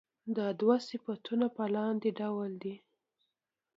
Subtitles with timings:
[0.37, 2.75] دا دوه صفتونه په لاندې ډول دي.